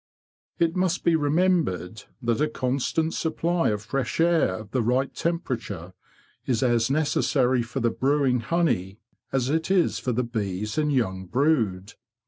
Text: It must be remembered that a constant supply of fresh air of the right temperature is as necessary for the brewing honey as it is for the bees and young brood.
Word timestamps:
It 0.57 0.75
must 0.75 1.03
be 1.03 1.15
remembered 1.15 2.05
that 2.23 2.41
a 2.41 2.49
constant 2.49 3.13
supply 3.13 3.69
of 3.69 3.83
fresh 3.83 4.19
air 4.19 4.55
of 4.55 4.71
the 4.71 4.81
right 4.81 5.13
temperature 5.13 5.93
is 6.47 6.63
as 6.63 6.89
necessary 6.89 7.61
for 7.61 7.81
the 7.81 7.91
brewing 7.91 8.39
honey 8.39 8.97
as 9.31 9.51
it 9.51 9.69
is 9.69 9.99
for 9.99 10.11
the 10.11 10.23
bees 10.23 10.75
and 10.79 10.91
young 10.91 11.27
brood. 11.27 11.93